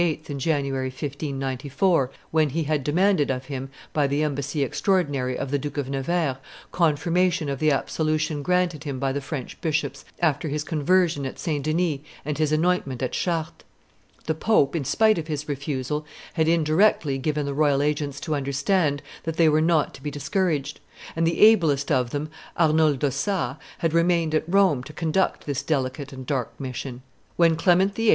[0.01, 5.59] in January, 1594, when he had demanded of him, by the embassy extraordinary of the
[5.59, 6.37] Duke of Nevers,
[6.71, 11.63] confirmation of the absolution granted him by the French bishops after his conversation at St.
[11.63, 13.63] Denis and his anointment at Chartres.
[14.25, 19.03] The pope, in spite of his refusal, had indirectly given the royal agents to understand
[19.21, 20.79] that they were not to be discouraged;
[21.15, 26.11] and the ablest of them, Arnold d'Ossat, had remained at Rome to conduct this delicate
[26.11, 27.03] and dark commission.
[27.35, 28.09] When Clement VIII.